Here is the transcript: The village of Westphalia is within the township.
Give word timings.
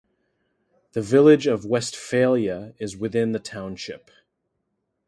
The 0.93 1.01
village 1.03 1.45
of 1.45 1.63
Westphalia 1.63 2.73
is 2.79 2.97
within 2.97 3.33
the 3.33 3.39
township. 3.39 4.09